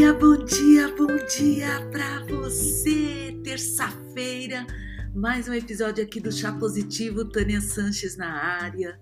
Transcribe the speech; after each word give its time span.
dia, 0.00 0.14
bom 0.14 0.34
dia, 0.34 0.94
bom 0.96 1.14
dia 1.26 1.90
para 1.92 2.24
você. 2.24 3.38
Terça-feira, 3.44 4.66
mais 5.14 5.46
um 5.46 5.52
episódio 5.52 6.02
aqui 6.02 6.18
do 6.18 6.32
Chá 6.32 6.50
Positivo, 6.52 7.26
Tânia 7.26 7.60
Sanches 7.60 8.16
na 8.16 8.32
área. 8.32 8.98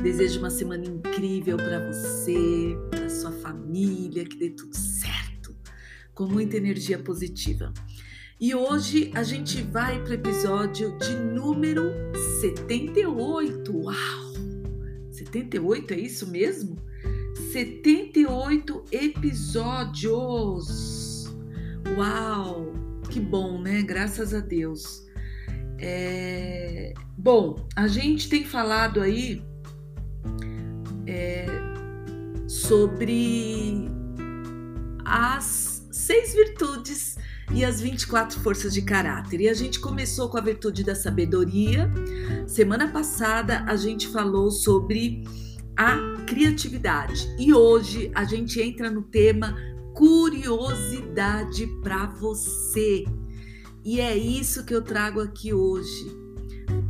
Desejo 0.00 0.38
uma 0.38 0.48
semana 0.48 0.84
incrível 0.84 1.56
para 1.56 1.90
você, 1.90 2.78
para 2.92 3.08
sua 3.08 3.32
família, 3.32 4.24
que 4.24 4.38
dê 4.38 4.50
tudo 4.50 4.76
certo, 4.76 5.52
com 6.14 6.28
muita 6.28 6.56
energia 6.56 7.00
positiva. 7.00 7.74
E 8.40 8.54
hoje 8.54 9.10
a 9.16 9.24
gente 9.24 9.60
vai 9.62 10.00
para 10.00 10.12
o 10.12 10.14
episódio 10.14 10.96
de 10.98 11.16
número 11.16 11.90
78. 12.40 13.76
Uau! 13.76 13.96
78 15.10 15.92
é 15.92 15.98
isso 15.98 16.24
mesmo? 16.28 16.76
78 17.56 18.84
episódios. 18.92 20.14
Uau! 21.96 22.74
Que 23.08 23.18
bom, 23.18 23.58
né? 23.62 23.80
Graças 23.80 24.34
a 24.34 24.40
Deus. 24.40 25.06
É... 25.78 26.92
Bom, 27.16 27.66
a 27.74 27.88
gente 27.88 28.28
tem 28.28 28.44
falado 28.44 29.00
aí 29.00 29.42
é, 31.06 31.46
sobre 32.46 33.88
as 35.02 35.88
seis 35.90 36.34
virtudes 36.34 37.16
e 37.54 37.64
as 37.64 37.80
24 37.80 38.38
forças 38.40 38.74
de 38.74 38.82
caráter. 38.82 39.40
E 39.40 39.48
a 39.48 39.54
gente 39.54 39.80
começou 39.80 40.28
com 40.28 40.36
a 40.36 40.42
virtude 40.42 40.84
da 40.84 40.94
sabedoria. 40.94 41.90
Semana 42.46 42.92
passada 42.92 43.64
a 43.66 43.76
gente 43.76 44.08
falou 44.08 44.50
sobre 44.50 45.24
a 45.76 46.24
criatividade. 46.26 47.28
E 47.38 47.52
hoje 47.52 48.10
a 48.14 48.24
gente 48.24 48.60
entra 48.60 48.90
no 48.90 49.02
tema 49.02 49.54
curiosidade 49.94 51.66
para 51.82 52.06
você. 52.06 53.04
E 53.84 54.00
é 54.00 54.16
isso 54.16 54.64
que 54.64 54.74
eu 54.74 54.82
trago 54.82 55.20
aqui 55.20 55.52
hoje. 55.52 56.06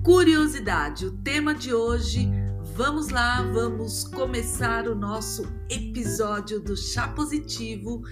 Curiosidade, 0.02 1.06
o 1.06 1.12
tema 1.12 1.54
de 1.54 1.74
hoje. 1.74 2.28
Vamos 2.74 3.08
lá, 3.08 3.42
vamos 3.42 4.04
começar 4.04 4.86
o 4.86 4.94
nosso 4.94 5.46
episódio 5.70 6.60
do 6.60 6.76
Chá 6.76 7.08
Positivo 7.08 8.02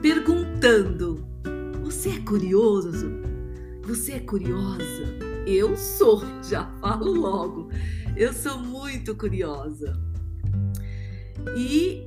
perguntando: 0.00 1.26
Você 1.82 2.10
é 2.10 2.20
curioso? 2.20 3.10
Você 3.82 4.12
é 4.12 4.20
curiosa? 4.20 5.04
Eu 5.46 5.76
sou, 5.76 6.22
já 6.42 6.66
falo 6.80 7.12
logo. 7.12 7.70
Eu 8.16 8.32
sou 8.32 8.58
muito 8.58 9.14
curiosa. 9.14 10.13
E 11.56 12.06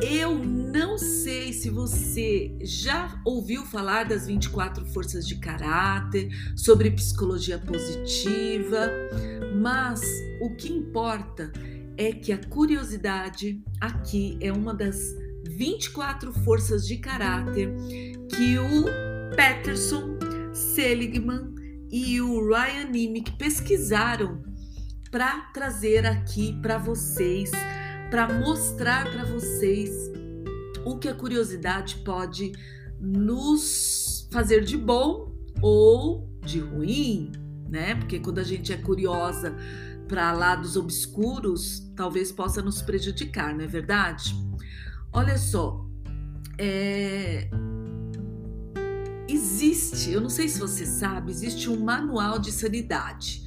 eu 0.00 0.38
não 0.38 0.98
sei 0.98 1.52
se 1.52 1.70
você 1.70 2.56
já 2.60 3.20
ouviu 3.24 3.64
falar 3.64 4.04
das 4.04 4.26
24 4.26 4.84
forças 4.86 5.26
de 5.26 5.36
caráter, 5.36 6.28
sobre 6.56 6.90
psicologia 6.90 7.58
positiva, 7.58 8.90
mas 9.60 10.00
o 10.40 10.54
que 10.56 10.72
importa 10.72 11.52
é 11.96 12.12
que 12.12 12.32
a 12.32 12.38
curiosidade 12.38 13.62
aqui 13.80 14.36
é 14.40 14.52
uma 14.52 14.74
das 14.74 14.98
24 15.48 16.32
forças 16.32 16.86
de 16.86 16.96
caráter 16.96 17.74
que 18.28 18.58
o 18.58 18.84
Peterson, 19.36 20.18
Seligman 20.52 21.54
e 21.90 22.20
o 22.20 22.46
Ryan 22.48 22.90
Nimick 22.90 23.36
pesquisaram 23.36 24.42
para 25.10 25.40
trazer 25.52 26.04
aqui 26.04 26.58
para 26.60 26.76
vocês 26.76 27.50
para 28.10 28.32
mostrar 28.32 29.10
para 29.10 29.24
vocês 29.24 30.10
o 30.84 30.98
que 30.98 31.08
a 31.08 31.14
curiosidade 31.14 31.96
pode 32.04 32.52
nos 33.00 34.28
fazer 34.30 34.64
de 34.64 34.76
bom 34.76 35.32
ou 35.60 36.28
de 36.40 36.60
ruim, 36.60 37.32
né? 37.68 37.94
Porque 37.94 38.18
quando 38.18 38.38
a 38.38 38.42
gente 38.42 38.72
é 38.72 38.76
curiosa 38.76 39.54
para 40.08 40.32
lados 40.32 40.76
obscuros, 40.76 41.90
talvez 41.96 42.30
possa 42.30 42.60
nos 42.60 42.82
prejudicar, 42.82 43.54
não 43.54 43.64
é 43.64 43.66
verdade? 43.66 44.34
Olha 45.12 45.38
só, 45.38 45.86
é... 46.58 47.48
existe, 49.28 50.10
eu 50.10 50.20
não 50.20 50.28
sei 50.28 50.48
se 50.48 50.58
você 50.58 50.84
sabe, 50.84 51.30
existe 51.30 51.70
um 51.70 51.82
manual 51.82 52.38
de 52.38 52.52
sanidade, 52.52 53.42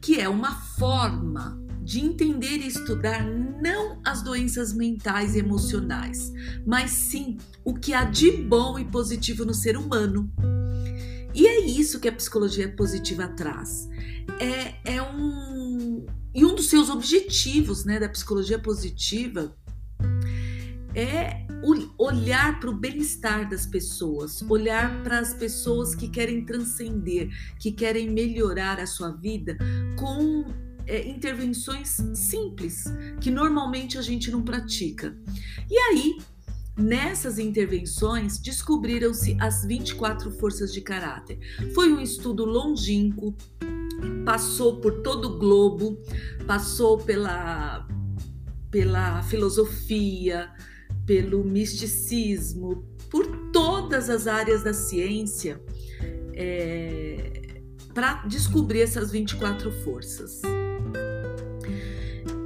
que 0.00 0.20
é 0.20 0.28
uma 0.28 0.54
forma 0.54 1.60
de 1.82 2.00
entender 2.00 2.58
e 2.58 2.66
estudar 2.66 3.24
não 3.60 4.00
as 4.04 4.22
doenças 4.22 4.72
mentais 4.72 5.34
e 5.34 5.38
emocionais, 5.38 6.32
mas 6.66 6.90
sim 6.90 7.36
o 7.64 7.74
que 7.74 7.92
há 7.92 8.04
de 8.04 8.30
bom 8.30 8.78
e 8.78 8.84
positivo 8.84 9.44
no 9.44 9.54
ser 9.54 9.76
humano. 9.76 10.30
E 11.34 11.46
é 11.46 11.60
isso 11.60 12.00
que 12.00 12.08
a 12.08 12.12
psicologia 12.12 12.68
positiva 12.68 13.28
traz. 13.28 13.88
É, 14.40 14.96
é 14.96 15.02
um. 15.02 16.06
E 16.34 16.44
um 16.44 16.54
dos 16.54 16.68
seus 16.68 16.88
objetivos 16.88 17.84
né, 17.84 17.98
da 17.98 18.08
psicologia 18.08 18.58
positiva 18.58 19.56
é 20.94 21.46
olhar 21.98 22.60
para 22.60 22.70
o 22.70 22.72
bem-estar 22.72 23.48
das 23.48 23.66
pessoas, 23.66 24.42
olhar 24.48 25.02
para 25.02 25.18
as 25.18 25.34
pessoas 25.34 25.94
que 25.94 26.08
querem 26.08 26.44
transcender, 26.44 27.28
que 27.58 27.72
querem 27.72 28.10
melhorar 28.10 28.78
a 28.80 28.86
sua 28.86 29.10
vida 29.10 29.56
com 29.96 30.44
é, 30.88 31.06
intervenções 31.06 31.98
simples 32.14 32.84
que 33.20 33.30
normalmente 33.30 33.98
a 33.98 34.02
gente 34.02 34.30
não 34.30 34.42
pratica. 34.42 35.14
E 35.70 35.76
aí, 35.76 36.18
nessas 36.76 37.38
intervenções, 37.38 38.38
descobriram-se 38.38 39.36
as 39.38 39.64
24 39.64 40.30
forças 40.32 40.72
de 40.72 40.80
caráter. 40.80 41.38
Foi 41.74 41.92
um 41.92 42.00
estudo 42.00 42.46
longínquo, 42.46 43.36
passou 44.24 44.80
por 44.80 45.02
todo 45.02 45.26
o 45.26 45.38
globo, 45.38 46.00
passou 46.46 46.96
pela, 46.96 47.86
pela 48.70 49.22
filosofia, 49.24 50.50
pelo 51.04 51.44
misticismo, 51.44 52.82
por 53.10 53.26
todas 53.52 54.08
as 54.08 54.26
áreas 54.26 54.62
da 54.62 54.72
ciência. 54.72 55.60
É, 56.32 57.60
para 57.92 58.22
descobrir 58.26 58.82
essas 58.82 59.10
24 59.10 59.72
forças. 59.82 60.40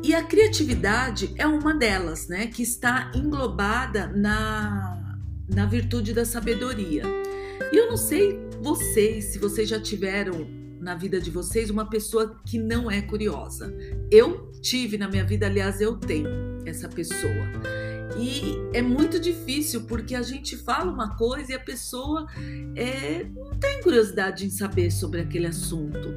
E 0.05 0.15
a 0.15 0.23
criatividade 0.23 1.33
é 1.37 1.47
uma 1.47 1.73
delas, 1.73 2.27
né, 2.27 2.49
que 2.49 2.63
está 2.63 3.13
englobada 3.15 4.09
na, 4.09 5.19
na 5.49 5.65
virtude 5.65 6.13
da 6.13 6.25
sabedoria. 6.25 7.05
E 7.73 7.77
eu 7.77 7.89
não 7.89 7.97
sei 7.97 8.39
vocês, 8.61 9.27
se 9.27 9.39
vocês 9.39 9.69
já 9.69 9.81
tiveram 9.81 10.47
na 10.81 10.97
vida 10.97 11.21
de 11.21 11.31
vocês 11.31 11.71
uma 11.71 11.89
pessoa 11.89 12.41
que 12.45 12.59
não 12.59 12.91
é 12.91 13.01
curiosa. 13.01 13.73
Eu 14.11 14.51
tive 14.61 14.99
na 14.99 15.09
minha 15.09 15.25
vida, 15.25 15.47
aliás, 15.47 15.81
eu 15.81 15.97
tenho 15.97 16.29
essa 16.67 16.89
pessoa. 16.89 17.47
E 18.19 18.59
é 18.77 18.83
muito 18.83 19.21
difícil 19.21 19.83
porque 19.83 20.17
a 20.17 20.23
gente 20.23 20.57
fala 20.57 20.91
uma 20.91 21.17
coisa 21.17 21.53
e 21.53 21.55
a 21.55 21.61
pessoa 21.61 22.27
é, 22.75 23.25
não 23.35 23.53
tem 23.59 23.81
curiosidade 23.81 24.45
em 24.45 24.51
saber 24.51 24.91
sobre 24.91 25.21
aquele 25.21 25.47
assunto. 25.47 26.13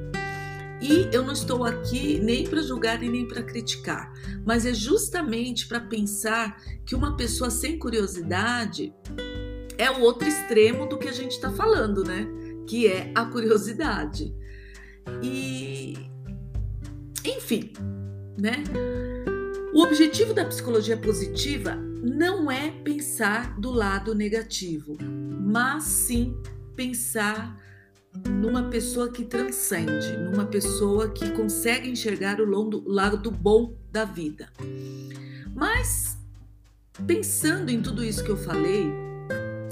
E 0.81 1.09
eu 1.11 1.23
não 1.23 1.33
estou 1.33 1.63
aqui 1.63 2.19
nem 2.19 2.45
para 2.47 2.61
julgar 2.61 3.01
e 3.01 3.09
nem 3.09 3.27
para 3.27 3.41
criticar, 3.41 4.11
mas 4.45 4.65
é 4.65 4.73
justamente 4.73 5.67
para 5.67 5.79
pensar 5.79 6.61
que 6.85 6.95
uma 6.95 7.15
pessoa 7.15 7.49
sem 7.49 7.79
curiosidade 7.79 8.93
é 9.77 9.89
o 9.89 10.01
outro 10.01 10.27
extremo 10.27 10.87
do 10.87 10.97
que 10.97 11.07
a 11.07 11.13
gente 11.13 11.31
está 11.31 11.51
falando, 11.51 12.03
né? 12.03 12.27
Que 12.67 12.87
é 12.87 13.11
a 13.15 13.25
curiosidade. 13.25 14.35
E, 15.21 15.93
enfim, 17.23 17.71
né? 18.37 18.63
O 19.73 19.81
objetivo 19.81 20.33
da 20.33 20.45
psicologia 20.45 20.97
positiva 20.97 21.75
não 22.01 22.49
é 22.49 22.71
pensar 22.71 23.59
do 23.59 23.71
lado 23.71 24.15
negativo, 24.15 24.97
mas 25.01 25.83
sim 25.83 26.37
pensar 26.75 27.61
numa 28.23 28.69
pessoa 28.69 29.11
que 29.11 29.25
transcende, 29.25 30.15
numa 30.17 30.45
pessoa 30.45 31.09
que 31.09 31.31
consegue 31.31 31.89
enxergar 31.89 32.39
o 32.39 32.45
lado 32.85 33.31
bom 33.31 33.77
da 33.91 34.05
vida. 34.05 34.49
Mas, 35.53 36.17
pensando 37.05 37.69
em 37.69 37.81
tudo 37.81 38.03
isso 38.03 38.23
que 38.23 38.31
eu 38.31 38.37
falei, 38.37 38.85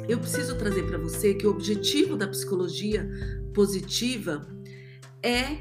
eu 0.07 0.19
preciso 0.19 0.57
trazer 0.57 0.83
para 0.83 0.97
você 0.97 1.33
que 1.33 1.47
o 1.47 1.51
objetivo 1.51 2.17
da 2.17 2.27
psicologia 2.27 3.09
positiva 3.53 4.47
é 5.21 5.57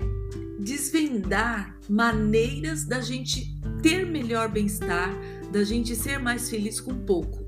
desvendar 0.59 1.79
maneiras 1.89 2.85
da 2.85 3.01
gente 3.01 3.57
ter 3.83 4.07
melhor 4.07 4.49
bem-estar, 4.49 5.13
da 5.53 5.63
gente 5.65 5.95
ser 5.95 6.19
mais 6.19 6.49
feliz 6.49 6.81
com 6.81 6.95
pouco. 6.95 7.45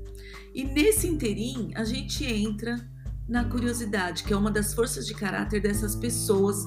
E 0.53 0.63
nesse 0.63 1.07
interim, 1.07 1.71
a 1.75 1.83
gente 1.83 2.23
entra 2.23 2.89
na 3.27 3.43
curiosidade, 3.43 4.23
que 4.23 4.33
é 4.33 4.37
uma 4.37 4.51
das 4.51 4.73
forças 4.73 5.05
de 5.05 5.13
caráter 5.13 5.61
dessas 5.61 5.95
pessoas 5.95 6.65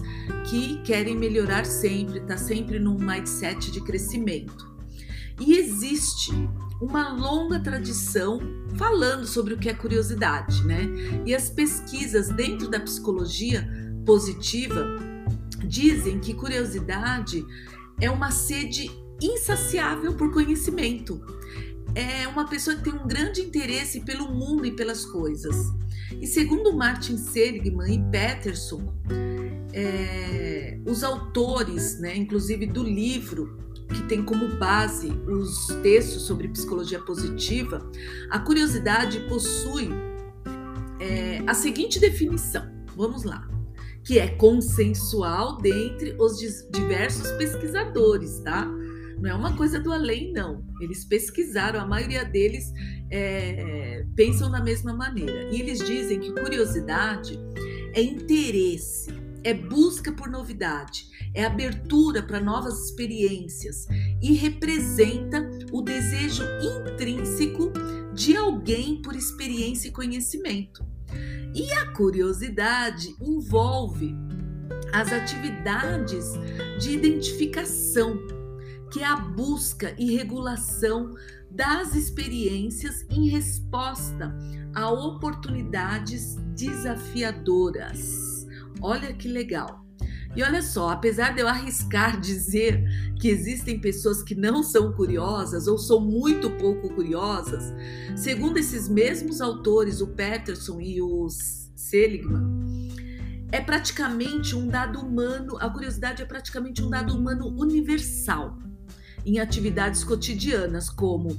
que 0.50 0.78
querem 0.82 1.16
melhorar 1.16 1.64
sempre, 1.64 2.20
tá 2.20 2.36
sempre 2.36 2.78
num 2.78 2.98
mindset 2.98 3.70
de 3.70 3.80
crescimento. 3.80 4.68
E 5.40 5.56
existe 5.56 6.32
uma 6.80 7.12
longa 7.12 7.60
tradição 7.60 8.40
falando 8.76 9.26
sobre 9.26 9.54
o 9.54 9.58
que 9.58 9.68
é 9.68 9.74
curiosidade, 9.74 10.64
né? 10.64 10.82
E 11.24 11.34
as 11.34 11.48
pesquisas 11.48 12.28
dentro 12.28 12.68
da 12.68 12.80
psicologia 12.80 13.68
positiva 14.04 14.84
dizem 15.64 16.18
que 16.18 16.34
curiosidade 16.34 17.44
é 18.00 18.10
uma 18.10 18.30
sede 18.30 18.90
insaciável 19.20 20.14
por 20.14 20.32
conhecimento. 20.32 21.20
É 21.94 22.26
uma 22.28 22.46
pessoa 22.46 22.76
que 22.76 22.84
tem 22.84 22.94
um 22.94 23.06
grande 23.06 23.40
interesse 23.40 24.00
pelo 24.00 24.32
mundo 24.32 24.66
e 24.66 24.72
pelas 24.72 25.04
coisas. 25.04 25.56
E 26.20 26.26
segundo 26.26 26.76
Martin 26.76 27.16
Seligman 27.16 27.94
e 27.94 28.10
Peterson, 28.10 28.94
é, 29.72 30.78
os 30.86 31.04
autores, 31.04 32.00
né, 32.00 32.16
inclusive 32.16 32.66
do 32.66 32.82
livro 32.82 33.58
que 33.88 34.02
tem 34.02 34.22
como 34.22 34.56
base 34.56 35.08
os 35.08 35.66
textos 35.82 36.22
sobre 36.22 36.48
psicologia 36.48 36.98
positiva, 37.00 37.90
a 38.30 38.38
curiosidade 38.38 39.20
possui 39.28 39.88
é, 41.00 41.42
a 41.46 41.54
seguinte 41.54 41.98
definição. 41.98 42.68
Vamos 42.96 43.24
lá. 43.24 43.48
Que 44.04 44.18
é 44.18 44.28
consensual 44.28 45.58
dentre 45.58 46.16
os 46.18 46.38
diversos 46.70 47.30
pesquisadores, 47.32 48.40
tá? 48.40 48.66
Não 49.18 49.28
é 49.28 49.34
uma 49.34 49.56
coisa 49.56 49.80
do 49.80 49.92
além, 49.92 50.32
não. 50.32 50.64
Eles 50.80 51.04
pesquisaram, 51.04 51.80
a 51.80 51.86
maioria 51.86 52.24
deles 52.24 52.72
é, 53.10 53.97
pensam 54.18 54.50
da 54.50 54.60
mesma 54.60 54.92
maneira. 54.92 55.48
E 55.48 55.60
eles 55.60 55.78
dizem 55.78 56.18
que 56.18 56.32
curiosidade 56.32 57.38
é 57.94 58.02
interesse, 58.02 59.14
é 59.44 59.54
busca 59.54 60.10
por 60.10 60.28
novidade, 60.28 61.06
é 61.32 61.44
abertura 61.44 62.20
para 62.20 62.40
novas 62.40 62.86
experiências 62.86 63.86
e 64.20 64.32
representa 64.32 65.48
o 65.70 65.82
desejo 65.82 66.42
intrínseco 66.60 67.72
de 68.12 68.36
alguém 68.36 69.00
por 69.00 69.14
experiência 69.14 69.86
e 69.86 69.92
conhecimento. 69.92 70.84
E 71.54 71.72
a 71.74 71.92
curiosidade 71.92 73.14
envolve 73.22 74.16
as 74.92 75.12
atividades 75.12 76.32
de 76.80 76.90
identificação, 76.90 78.18
que 78.90 78.98
é 78.98 79.04
a 79.04 79.14
busca 79.14 79.94
e 79.96 80.16
regulação 80.16 81.14
das 81.58 81.96
experiências 81.96 83.04
em 83.10 83.28
resposta 83.30 84.32
a 84.72 84.92
oportunidades 84.92 86.36
desafiadoras. 86.54 88.46
Olha 88.80 89.12
que 89.12 89.26
legal. 89.26 89.84
E 90.36 90.42
olha 90.44 90.62
só, 90.62 90.90
apesar 90.90 91.34
de 91.34 91.40
eu 91.40 91.48
arriscar 91.48 92.20
dizer 92.22 92.84
que 93.20 93.26
existem 93.26 93.80
pessoas 93.80 94.22
que 94.22 94.36
não 94.36 94.62
são 94.62 94.92
curiosas 94.92 95.66
ou 95.66 95.76
são 95.76 95.98
muito 95.98 96.48
pouco 96.48 96.94
curiosas, 96.94 97.74
segundo 98.14 98.58
esses 98.58 98.88
mesmos 98.88 99.40
autores, 99.40 100.00
o 100.00 100.06
Peterson 100.06 100.80
e 100.80 101.02
o 101.02 101.26
Seligman, 101.28 102.88
é 103.50 103.60
praticamente 103.60 104.54
um 104.54 104.68
dado 104.68 105.00
humano, 105.00 105.56
a 105.58 105.68
curiosidade 105.68 106.22
é 106.22 106.24
praticamente 106.24 106.84
um 106.84 106.88
dado 106.88 107.16
humano 107.16 107.48
universal 107.60 108.56
em 109.24 109.38
atividades 109.38 110.04
cotidianas, 110.04 110.88
como 110.88 111.38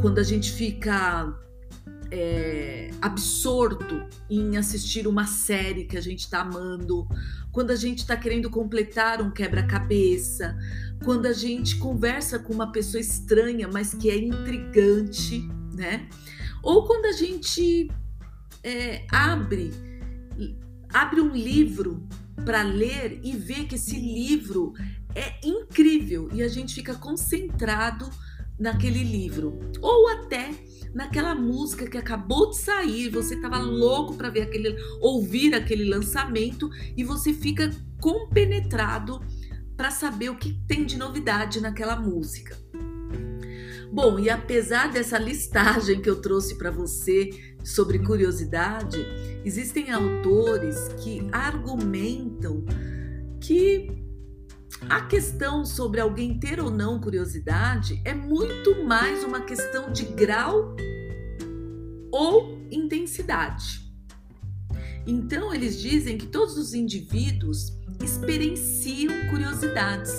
quando 0.00 0.18
a 0.18 0.22
gente 0.22 0.52
fica 0.52 1.34
é, 2.10 2.90
absorto 3.00 4.02
em 4.28 4.56
assistir 4.56 5.06
uma 5.06 5.26
série 5.26 5.84
que 5.84 5.96
a 5.96 6.00
gente 6.00 6.20
está 6.20 6.40
amando, 6.40 7.06
quando 7.52 7.70
a 7.70 7.76
gente 7.76 7.98
está 7.98 8.16
querendo 8.16 8.50
completar 8.50 9.20
um 9.20 9.30
quebra-cabeça, 9.30 10.56
quando 11.04 11.26
a 11.26 11.32
gente 11.32 11.76
conversa 11.76 12.38
com 12.38 12.52
uma 12.52 12.70
pessoa 12.70 13.00
estranha, 13.00 13.68
mas 13.72 13.94
que 13.94 14.10
é 14.10 14.18
intrigante, 14.18 15.48
né? 15.74 16.08
Ou 16.62 16.86
quando 16.86 17.06
a 17.06 17.12
gente 17.12 17.90
é, 18.62 19.04
abre 19.10 19.72
abre 20.92 21.20
um 21.20 21.34
livro 21.34 22.06
para 22.44 22.62
ler 22.62 23.20
e 23.22 23.36
vê 23.36 23.64
que 23.64 23.74
esse 23.74 23.96
livro 23.96 24.72
é 25.14 25.46
incrível 25.46 26.28
e 26.32 26.42
a 26.42 26.48
gente 26.48 26.74
fica 26.74 26.94
concentrado 26.94 28.08
naquele 28.58 29.02
livro. 29.02 29.58
Ou 29.80 30.08
até 30.08 30.50
naquela 30.94 31.34
música 31.34 31.88
que 31.88 31.96
acabou 31.96 32.50
de 32.50 32.58
sair, 32.58 33.08
você 33.08 33.34
estava 33.34 33.58
louco 33.58 34.14
para 34.14 34.28
ver 34.28 34.42
aquele 34.42 34.76
ouvir 35.00 35.54
aquele 35.54 35.88
lançamento 35.88 36.68
e 36.96 37.02
você 37.02 37.32
fica 37.32 37.70
compenetrado 38.00 39.20
para 39.76 39.90
saber 39.90 40.28
o 40.28 40.36
que 40.36 40.52
tem 40.66 40.84
de 40.84 40.98
novidade 40.98 41.60
naquela 41.60 41.96
música. 41.96 42.56
Bom, 43.92 44.20
e 44.20 44.30
apesar 44.30 44.92
dessa 44.92 45.18
listagem 45.18 46.00
que 46.00 46.08
eu 46.08 46.20
trouxe 46.20 46.56
para 46.56 46.70
você 46.70 47.30
sobre 47.64 47.98
curiosidade, 47.98 49.04
existem 49.44 49.90
autores 49.90 50.76
que 51.02 51.26
argumentam 51.32 52.64
que 53.40 53.99
a 54.88 55.02
questão 55.02 55.64
sobre 55.64 56.00
alguém 56.00 56.38
ter 56.38 56.60
ou 56.60 56.70
não 56.70 57.00
curiosidade 57.00 58.00
é 58.04 58.14
muito 58.14 58.84
mais 58.84 59.24
uma 59.24 59.40
questão 59.40 59.92
de 59.92 60.04
grau 60.04 60.74
ou 62.12 62.58
intensidade. 62.70 63.90
Então, 65.06 65.52
eles 65.52 65.80
dizem 65.80 66.16
que 66.16 66.26
todos 66.26 66.56
os 66.56 66.74
indivíduos 66.74 67.72
experienciam 68.02 69.12
curiosidades, 69.28 70.12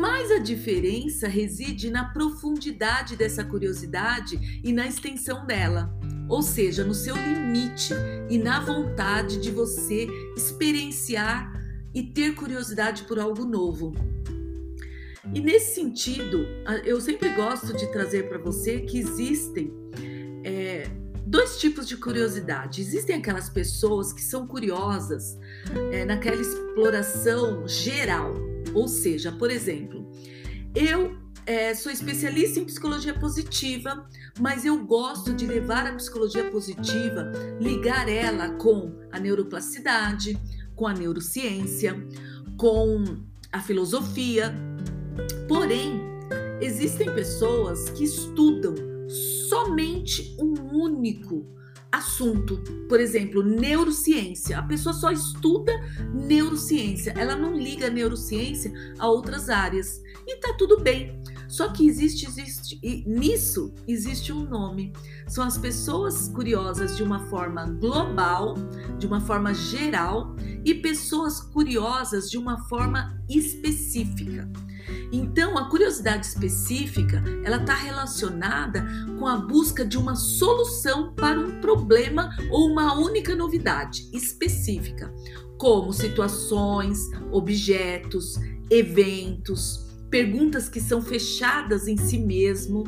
mas 0.00 0.30
a 0.30 0.38
diferença 0.38 1.28
reside 1.28 1.90
na 1.90 2.04
profundidade 2.06 3.16
dessa 3.16 3.44
curiosidade 3.44 4.60
e 4.62 4.72
na 4.72 4.86
extensão 4.86 5.46
dela, 5.46 5.96
ou 6.28 6.42
seja, 6.42 6.84
no 6.84 6.94
seu 6.94 7.14
limite 7.16 7.94
e 8.28 8.38
na 8.38 8.60
vontade 8.60 9.40
de 9.40 9.50
você 9.50 10.06
experienciar 10.36 11.55
e 11.96 12.02
ter 12.02 12.34
curiosidade 12.34 13.04
por 13.04 13.18
algo 13.18 13.46
novo. 13.46 13.94
E 15.32 15.40
nesse 15.40 15.74
sentido, 15.74 16.46
eu 16.84 17.00
sempre 17.00 17.30
gosto 17.30 17.74
de 17.74 17.90
trazer 17.90 18.28
para 18.28 18.36
você 18.36 18.80
que 18.80 18.98
existem 18.98 19.72
é, 20.44 20.90
dois 21.26 21.58
tipos 21.58 21.88
de 21.88 21.96
curiosidade. 21.96 22.82
Existem 22.82 23.16
aquelas 23.16 23.48
pessoas 23.48 24.12
que 24.12 24.20
são 24.20 24.46
curiosas 24.46 25.38
é, 25.90 26.04
naquela 26.04 26.40
exploração 26.40 27.66
geral, 27.66 28.34
ou 28.74 28.86
seja, 28.86 29.32
por 29.32 29.50
exemplo, 29.50 30.06
eu 30.74 31.16
é, 31.46 31.74
sou 31.74 31.90
especialista 31.90 32.60
em 32.60 32.64
psicologia 32.66 33.14
positiva, 33.14 34.06
mas 34.38 34.66
eu 34.66 34.84
gosto 34.84 35.32
de 35.32 35.46
levar 35.46 35.86
a 35.86 35.94
psicologia 35.94 36.50
positiva, 36.50 37.32
ligar 37.58 38.06
ela 38.06 38.50
com 38.56 38.92
a 39.10 39.18
neuroplasticidade, 39.18 40.38
com 40.76 40.86
a 40.86 40.92
neurociência, 40.92 41.96
com 42.56 43.02
a 43.50 43.60
filosofia. 43.60 44.54
Porém, 45.48 46.00
existem 46.60 47.12
pessoas 47.12 47.88
que 47.90 48.04
estudam 48.04 48.74
somente 49.48 50.36
um 50.38 50.54
único 50.76 51.46
assunto. 51.90 52.62
Por 52.88 53.00
exemplo, 53.00 53.42
neurociência. 53.42 54.58
A 54.58 54.62
pessoa 54.62 54.92
só 54.92 55.10
estuda 55.10 55.72
neurociência, 56.14 57.14
ela 57.16 57.34
não 57.34 57.56
liga 57.56 57.86
a 57.86 57.90
neurociência 57.90 58.72
a 58.98 59.08
outras 59.08 59.48
áreas. 59.48 60.02
E 60.26 60.36
tá 60.36 60.54
tudo 60.58 60.80
bem. 60.80 61.20
Só 61.48 61.68
que 61.68 61.86
existe, 61.86 62.26
existe 62.26 62.78
e 62.82 63.04
nisso 63.06 63.72
existe 63.86 64.32
um 64.32 64.44
nome. 64.44 64.92
São 65.26 65.44
as 65.44 65.56
pessoas 65.56 66.28
curiosas 66.28 66.96
de 66.96 67.02
uma 67.02 67.20
forma 67.26 67.64
global, 67.66 68.54
de 68.98 69.06
uma 69.06 69.20
forma 69.20 69.54
geral, 69.54 70.34
e 70.64 70.74
pessoas 70.74 71.40
curiosas 71.40 72.30
de 72.30 72.38
uma 72.38 72.66
forma 72.68 73.20
específica. 73.28 74.50
Então, 75.12 75.56
a 75.56 75.68
curiosidade 75.68 76.26
específica, 76.26 77.22
ela 77.44 77.56
está 77.56 77.74
relacionada 77.74 78.86
com 79.18 79.26
a 79.26 79.36
busca 79.36 79.84
de 79.84 79.96
uma 79.96 80.14
solução 80.14 81.14
para 81.14 81.38
um 81.38 81.60
problema 81.60 82.30
ou 82.50 82.70
uma 82.70 82.94
única 82.94 83.34
novidade 83.34 84.08
específica, 84.12 85.12
como 85.58 85.92
situações, 85.92 86.98
objetos, 87.32 88.36
eventos, 88.70 89.85
perguntas 90.10 90.68
que 90.68 90.80
são 90.80 91.02
fechadas 91.02 91.88
em 91.88 91.96
si 91.96 92.18
mesmo, 92.18 92.84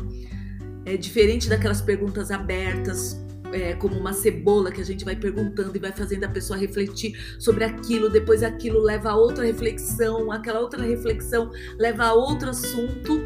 é 0.85 0.97
diferente 0.97 1.49
daquelas 1.49 1.81
perguntas 1.81 2.31
abertas, 2.31 3.21
é, 3.53 3.75
como 3.75 3.99
uma 3.99 4.13
cebola 4.13 4.71
que 4.71 4.81
a 4.81 4.85
gente 4.85 5.05
vai 5.05 5.17
perguntando 5.17 5.75
e 5.75 5.79
vai 5.79 5.93
fazendo 5.93 6.25
a 6.25 6.29
pessoa 6.29 6.59
refletir 6.59 7.19
sobre 7.39 7.65
aquilo, 7.65 8.11
depois 8.11 8.43
aquilo 8.43 8.81
leva 8.81 9.11
a 9.11 9.17
outra 9.17 9.45
reflexão, 9.45 10.31
aquela 10.31 10.61
outra 10.61 10.83
reflexão 10.83 11.51
leva 11.79 12.05
a 12.05 12.13
outro 12.13 12.51
assunto. 12.51 13.21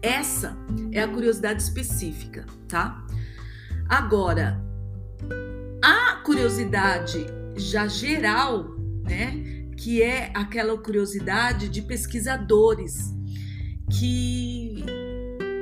Essa 0.00 0.56
é 0.92 1.02
a 1.02 1.08
curiosidade 1.08 1.62
específica, 1.62 2.46
tá? 2.68 3.04
Agora, 3.88 4.62
a 5.82 6.16
curiosidade 6.24 7.26
já 7.56 7.86
geral, 7.86 8.76
né? 9.02 9.57
Que 9.78 10.02
é 10.02 10.30
aquela 10.34 10.76
curiosidade 10.76 11.68
de 11.68 11.82
pesquisadores 11.82 13.14
que, 13.90 14.84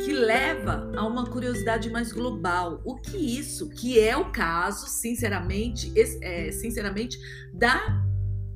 que 0.05 0.13
leva 0.13 0.91
a 0.97 1.07
uma 1.07 1.27
curiosidade 1.27 1.91
mais 1.91 2.13
global. 2.13 2.81
O 2.85 2.97
que 2.97 3.17
isso, 3.17 3.69
que 3.69 4.01
é 4.01 4.17
o 4.17 4.33
caso, 4.33 4.87
sinceramente, 4.89 5.93
é, 6.23 6.51
sinceramente, 6.51 7.19
da 7.53 8.05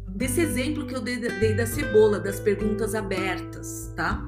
desse 0.09 0.41
exemplo 0.41 0.87
que 0.87 0.95
eu 0.95 1.01
dei, 1.01 1.19
dei 1.19 1.55
da 1.55 1.65
cebola, 1.65 2.19
das 2.19 2.41
perguntas 2.41 2.95
abertas, 2.95 3.93
tá? 3.97 4.23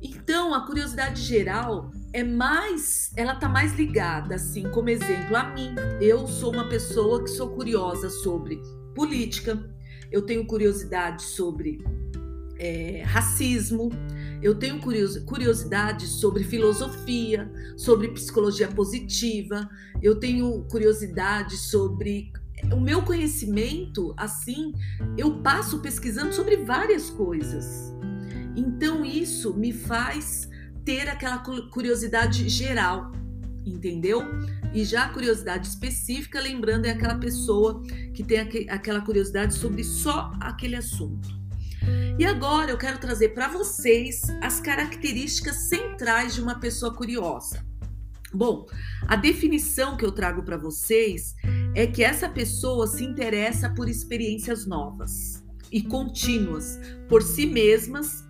Então, 0.00 0.54
a 0.54 0.66
curiosidade 0.66 1.20
geral 1.20 1.90
é 2.12 2.22
mais, 2.22 3.12
ela 3.16 3.34
tá 3.34 3.48
mais 3.48 3.74
ligada, 3.74 4.36
assim, 4.36 4.68
como 4.70 4.88
exemplo, 4.88 5.36
a 5.36 5.44
mim. 5.52 5.74
Eu 6.00 6.26
sou 6.26 6.52
uma 6.52 6.68
pessoa 6.68 7.22
que 7.22 7.30
sou 7.30 7.50
curiosa 7.50 8.08
sobre 8.08 8.60
política, 8.94 9.58
eu 10.12 10.22
tenho 10.22 10.44
curiosidade 10.46 11.22
sobre 11.22 11.82
é, 12.58 13.02
racismo, 13.04 13.90
eu 14.40 14.54
tenho 14.54 14.78
curiosidade 15.24 16.06
sobre 16.06 16.44
filosofia, 16.44 17.50
sobre 17.76 18.08
psicologia 18.08 18.68
positiva, 18.68 19.68
eu 20.00 20.14
tenho 20.16 20.64
curiosidade 20.70 21.56
sobre 21.56 22.30
o 22.72 22.78
meu 22.78 23.02
conhecimento, 23.02 24.14
assim, 24.16 24.72
eu 25.16 25.42
passo 25.42 25.80
pesquisando 25.80 26.32
sobre 26.32 26.58
várias 26.58 27.10
coisas. 27.10 27.92
Então 28.54 29.04
isso 29.04 29.54
me 29.54 29.72
faz 29.72 30.48
ter 30.84 31.08
aquela 31.08 31.38
curiosidade 31.38 32.48
geral, 32.48 33.10
entendeu? 33.64 34.22
E 34.74 34.84
já 34.84 35.04
a 35.04 35.08
curiosidade 35.08 35.68
específica, 35.68 36.40
lembrando, 36.40 36.86
é 36.86 36.90
aquela 36.90 37.16
pessoa 37.16 37.82
que 38.14 38.22
tem 38.22 38.38
aquela 38.68 39.00
curiosidade 39.00 39.54
sobre 39.54 39.84
só 39.84 40.32
aquele 40.40 40.76
assunto. 40.76 41.28
E 42.18 42.24
agora 42.24 42.70
eu 42.70 42.78
quero 42.78 42.98
trazer 42.98 43.30
para 43.30 43.48
vocês 43.48 44.22
as 44.40 44.60
características 44.60 45.68
centrais 45.68 46.34
de 46.34 46.40
uma 46.40 46.58
pessoa 46.58 46.94
curiosa. 46.94 47.64
Bom, 48.32 48.66
a 49.06 49.16
definição 49.16 49.96
que 49.96 50.04
eu 50.04 50.12
trago 50.12 50.42
para 50.42 50.56
vocês 50.56 51.34
é 51.74 51.86
que 51.86 52.02
essa 52.02 52.28
pessoa 52.28 52.86
se 52.86 53.04
interessa 53.04 53.68
por 53.70 53.88
experiências 53.88 54.64
novas 54.64 55.44
e 55.70 55.82
contínuas, 55.82 56.78
por 57.08 57.22
si 57.22 57.46
mesmas 57.46 58.24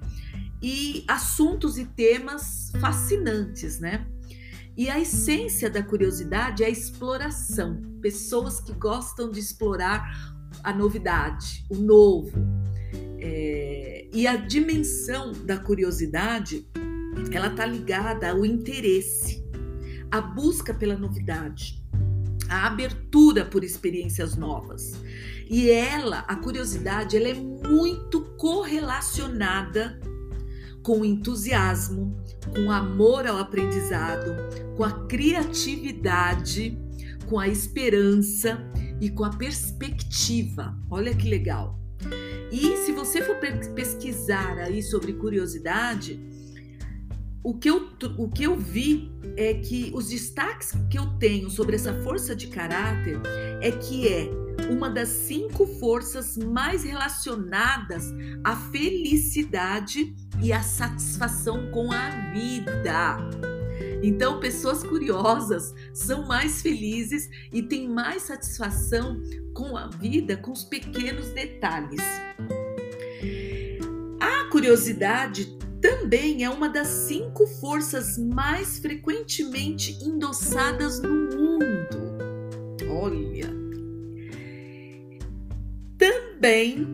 e 0.61 1.04
assuntos 1.06 1.78
e 1.78 1.84
temas 1.84 2.72
fascinantes, 2.80 3.78
né? 3.78 4.06
E 4.76 4.88
a 4.88 4.99
essência 4.99 5.69
da 5.69 5.83
curiosidade 5.83 6.62
é 6.62 6.67
a 6.67 6.71
exploração. 6.71 7.81
Pessoas 8.00 8.61
que 8.61 8.73
gostam 8.73 9.31
de 9.31 9.38
explorar 9.38 10.35
a 10.64 10.73
novidade, 10.73 11.64
o 11.71 11.76
novo. 11.76 12.33
É... 13.19 14.09
E 14.12 14.26
a 14.26 14.37
dimensão 14.37 15.33
da 15.33 15.59
curiosidade, 15.59 16.67
ela 17.31 17.50
tá 17.50 17.67
ligada 17.67 18.31
ao 18.31 18.45
interesse, 18.45 19.45
à 20.11 20.21
busca 20.21 20.75
pela 20.75 20.97
novidade, 20.97 21.83
à 22.49 22.67
abertura 22.67 23.45
por 23.45 23.64
experiências 23.64 24.37
novas. 24.37 24.95
E 25.49 25.71
ela, 25.71 26.21
a 26.21 26.37
curiosidade, 26.37 27.17
ela 27.17 27.29
é 27.29 27.35
muito 27.35 28.23
correlacionada 28.37 30.00
com 30.83 31.05
entusiasmo, 31.05 32.17
com 32.55 32.71
amor 32.71 33.27
ao 33.27 33.39
aprendizado, 33.39 34.35
com 34.77 34.85
a 34.85 35.07
criatividade, 35.07 36.77
com 37.27 37.39
a 37.39 37.49
esperança 37.49 38.59
e 39.01 39.09
com 39.11 39.25
a 39.25 39.31
perspectiva. 39.31 40.77
Olha 40.91 41.15
que 41.15 41.29
legal. 41.29 41.79
E 42.51 42.77
se 42.79 42.93
você 42.93 43.23
for 43.23 43.37
pesquisar 43.75 44.59
aí 44.59 44.83
sobre 44.83 45.12
curiosidade, 45.12 46.21
o 47.45 47.55
que, 47.55 47.69
eu, 47.69 47.89
o 48.19 48.29
que 48.29 48.45
eu 48.45 48.57
vi 48.57 49.11
é 49.37 49.55
que 49.55 49.91
os 49.95 50.09
destaques 50.09 50.73
que 50.91 50.99
eu 50.99 51.07
tenho 51.19 51.51
sobre 51.51 51.75
essa 51.75 51.93
força 52.03 52.37
de 52.37 52.47
caráter 52.49 53.21
é 53.61 53.71
que 53.73 54.07
é 54.07 54.41
uma 54.73 54.88
das 54.88 55.09
cinco 55.09 55.67
forças 55.79 56.37
mais 56.37 56.83
relacionadas 56.83 58.12
à 58.43 58.57
felicidade 58.57 60.14
e 60.43 60.52
à 60.52 60.62
satisfação 60.62 61.71
com 61.71 61.93
a 61.93 62.11
vida. 62.33 63.17
Então, 64.02 64.41
pessoas 64.41 64.83
curiosas 64.83 65.73
são 65.93 66.26
mais 66.26 66.61
felizes 66.61 67.29
e 67.52 67.62
têm 67.62 67.88
mais 67.88 68.23
satisfação 68.23 69.21
com 69.55 69.76
a 69.76 69.88
vida, 69.88 70.37
com 70.37 70.50
os 70.50 70.64
pequenos 70.64 71.29
detalhes. 71.29 72.02
A 74.21 74.45
curiosidade 74.50 75.57
também 75.81 76.45
é 76.45 76.50
uma 76.50 76.69
das 76.69 76.88
cinco 76.88 77.47
forças 77.47 78.19
mais 78.19 78.79
frequentemente 78.79 79.99
endossadas 80.02 81.00
no 81.00 81.11
mundo. 81.11 82.19
Olha! 82.88 83.62
Também 86.42 86.84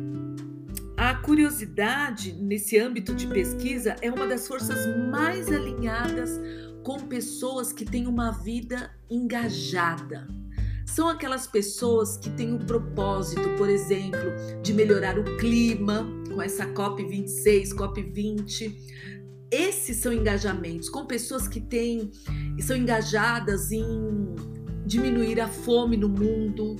a 0.94 1.14
curiosidade 1.14 2.34
nesse 2.34 2.78
âmbito 2.78 3.14
de 3.14 3.26
pesquisa 3.26 3.96
é 4.02 4.10
uma 4.10 4.26
das 4.26 4.46
forças 4.46 4.76
mais 5.10 5.50
alinhadas 5.50 6.38
com 6.84 6.98
pessoas 7.08 7.72
que 7.72 7.86
têm 7.86 8.06
uma 8.06 8.30
vida 8.30 8.90
engajada. 9.08 10.28
São 10.84 11.08
aquelas 11.08 11.46
pessoas 11.46 12.18
que 12.18 12.28
têm 12.28 12.52
o 12.54 12.58
propósito, 12.58 13.48
por 13.56 13.70
exemplo, 13.70 14.20
de 14.62 14.74
melhorar 14.74 15.18
o 15.18 15.24
clima, 15.38 16.06
com 16.30 16.42
essa 16.42 16.66
COP26, 16.66 17.70
COP20. 17.70 18.76
Esses 19.50 19.96
são 19.96 20.12
engajamentos 20.12 20.90
com 20.90 21.06
pessoas 21.06 21.48
que 21.48 21.58
têm, 21.62 22.10
são 22.60 22.76
engajadas 22.76 23.72
em 23.72 23.86
diminuir 24.84 25.40
a 25.40 25.48
fome 25.48 25.96
no 25.96 26.08
mundo, 26.10 26.76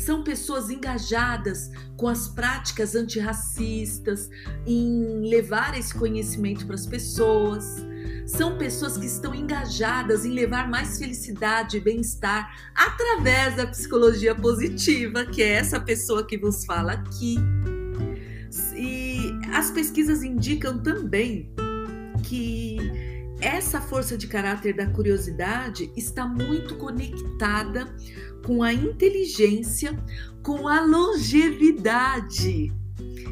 são 0.00 0.22
pessoas 0.22 0.70
engajadas 0.70 1.70
com 1.96 2.08
as 2.08 2.28
práticas 2.28 2.94
antirracistas, 2.94 4.28
em 4.66 5.28
levar 5.28 5.78
esse 5.78 5.94
conhecimento 5.94 6.66
para 6.66 6.74
as 6.74 6.86
pessoas. 6.86 7.64
São 8.26 8.58
pessoas 8.58 8.98
que 8.98 9.06
estão 9.06 9.34
engajadas 9.34 10.24
em 10.24 10.32
levar 10.32 10.68
mais 10.68 10.98
felicidade 10.98 11.76
e 11.76 11.80
bem-estar 11.80 12.56
através 12.74 13.56
da 13.56 13.66
psicologia 13.66 14.34
positiva, 14.34 15.24
que 15.24 15.42
é 15.42 15.52
essa 15.52 15.80
pessoa 15.80 16.26
que 16.26 16.36
vos 16.36 16.64
fala 16.64 16.92
aqui. 16.92 17.36
E 18.76 19.32
as 19.52 19.70
pesquisas 19.70 20.22
indicam 20.22 20.78
também 20.78 21.50
que 22.22 22.75
essa 23.40 23.80
força 23.80 24.16
de 24.16 24.26
caráter 24.26 24.74
da 24.74 24.86
curiosidade 24.86 25.90
está 25.96 26.26
muito 26.26 26.76
conectada 26.76 27.94
com 28.44 28.62
a 28.62 28.72
inteligência, 28.72 29.98
com 30.42 30.68
a 30.68 30.80
longevidade 30.80 32.72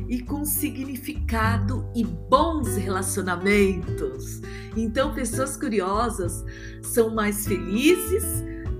e 0.09 0.21
com 0.21 0.45
significado 0.45 1.89
e 1.95 2.05
bons 2.05 2.77
relacionamentos. 2.77 4.43
Então, 4.77 5.15
pessoas 5.15 5.57
curiosas 5.57 6.45
são 6.83 7.15
mais 7.15 7.47
felizes, 7.47 8.25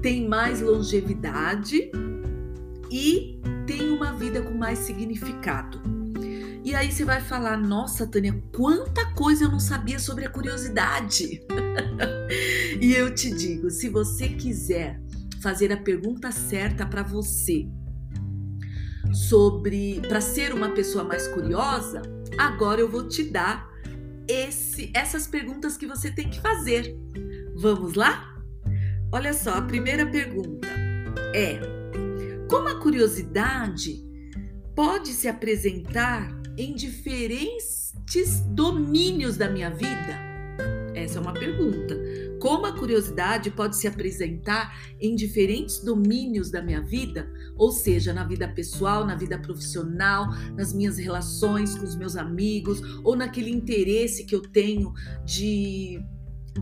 têm 0.03 0.29
mais 0.29 0.61
longevidade 0.61 1.91
e 2.91 3.41
têm 3.67 3.91
uma 3.91 4.13
vida 4.13 4.43
com 4.43 4.53
mais 4.53 4.81
significado. 4.81 6.04
E 6.65 6.75
aí 6.75 6.91
você 6.91 7.05
vai 7.05 7.21
falar: 7.21 7.59
nossa, 7.59 8.07
Tânia, 8.07 8.43
quanta 8.57 9.13
coisa 9.13 9.45
eu 9.45 9.51
não 9.51 9.61
sabia 9.61 9.99
sobre 9.99 10.25
a 10.25 10.31
curiosidade. 10.31 11.43
e 12.81 12.95
eu 12.95 13.15
te 13.15 13.31
digo: 13.31 13.71
se 13.71 13.91
você 13.91 14.31
quiser 14.31 14.99
fazer 15.43 15.71
a 15.71 15.77
pergunta 15.77 16.33
certa 16.33 16.87
para 16.87 17.03
você 17.03 17.69
sobre 19.13 20.01
para 20.09 20.23
ser 20.23 20.55
uma 20.55 20.71
pessoa 20.71 21.05
mais 21.05 21.29
curiosa, 21.29 22.01
agora 22.39 22.81
eu 22.81 22.91
vou 22.91 23.07
te 23.07 23.25
dar 23.25 23.69
esse, 24.27 24.91
essas 24.95 25.27
perguntas 25.27 25.77
que 25.77 25.87
você 25.87 26.11
tem 26.11 26.31
que 26.31 26.41
fazer. 26.41 26.97
Vamos 27.55 27.93
lá? 27.93 28.35
Olha 29.13 29.35
só, 29.35 29.51
a 29.59 29.63
primeira 29.63 30.07
pergunta 30.07 30.67
é: 31.35 31.61
como 32.49 32.69
a 32.69 32.81
curiosidade 32.81 34.03
pode 34.75 35.11
se 35.11 35.29
apresentar 35.29 36.44
em 36.57 36.75
diferentes 36.75 37.93
domínios 38.49 39.37
da 39.37 39.49
minha 39.51 39.71
vida? 39.71 40.25
Essa 40.95 41.19
é 41.19 41.21
uma 41.21 41.33
pergunta. 41.33 41.97
Como 42.41 42.67
a 42.67 42.79
curiosidade 42.79 43.51
pode 43.51 43.77
se 43.77 43.89
apresentar 43.89 44.79
em 45.01 45.17
diferentes 45.17 45.81
domínios 45.81 46.51
da 46.51 46.63
minha 46.63 46.81
vida, 46.81 47.29
ou 47.57 47.73
seja, 47.73 48.13
na 48.13 48.25
vida 48.25 48.47
pessoal, 48.47 49.05
na 49.05 49.17
vida 49.17 49.39
profissional, 49.39 50.29
nas 50.57 50.73
minhas 50.73 50.97
relações 50.97 51.77
com 51.77 51.85
os 51.85 51.97
meus 51.97 52.17
amigos, 52.17 52.81
ou 53.03 53.17
naquele 53.17 53.51
interesse 53.51 54.25
que 54.25 54.35
eu 54.35 54.41
tenho 54.41 54.93
de, 55.25 56.01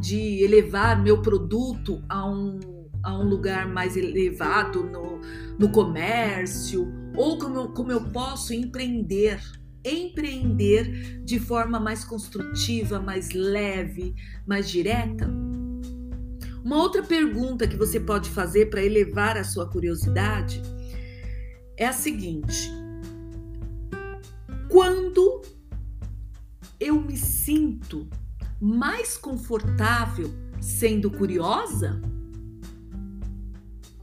de 0.01 0.43
elevar 0.43 1.01
meu 1.03 1.21
produto 1.21 2.03
a 2.09 2.27
um, 2.27 2.59
a 3.03 3.19
um 3.19 3.29
lugar 3.29 3.69
mais 3.69 3.97
elevado 3.97 4.85
no, 4.85 5.21
no 5.59 5.69
comércio, 5.71 6.91
ou 7.15 7.37
como 7.37 7.69
como 7.73 7.93
eu 7.93 8.05
posso 8.11 8.55
empreender 8.55 9.41
empreender 9.85 11.23
de 11.25 11.39
forma 11.39 11.81
mais 11.81 12.05
construtiva, 12.05 13.01
mais 13.01 13.31
leve, 13.33 14.15
mais 14.47 14.69
direta? 14.69 15.29
Uma 16.65 16.77
outra 16.77 17.03
pergunta 17.03 17.67
que 17.67 17.77
você 17.77 17.99
pode 17.99 18.31
fazer 18.31 18.71
para 18.71 18.85
elevar 18.85 19.37
a 19.37 19.45
sua 19.45 19.69
curiosidade 19.69 20.63
é 21.77 21.87
a 21.87 21.93
seguinte: 21.93 22.71
quando 24.69 25.43
eu 26.79 27.01
me 27.01 27.17
sinto 27.17 28.09
mais 28.61 29.17
confortável 29.17 30.33
sendo 30.61 31.11
curiosa? 31.11 32.01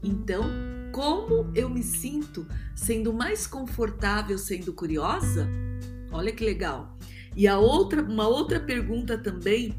Então, 0.02 0.44
como 0.92 1.50
eu 1.54 1.68
me 1.68 1.82
sinto 1.82 2.46
sendo 2.74 3.12
mais 3.12 3.46
confortável 3.46 4.38
sendo 4.38 4.72
curiosa? 4.72 5.48
Olha 6.12 6.32
que 6.32 6.44
legal. 6.44 6.96
E 7.36 7.46
a 7.46 7.58
outra, 7.58 8.02
uma 8.02 8.26
outra 8.26 8.58
pergunta 8.58 9.16
também 9.16 9.74